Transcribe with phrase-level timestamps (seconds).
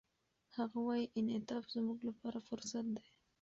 [0.55, 3.07] هغه وايي، انعطاف زموږ لپاره فرصت دی.